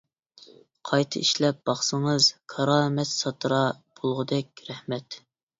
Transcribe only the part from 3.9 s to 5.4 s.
بولغۇدەك رەھمەت!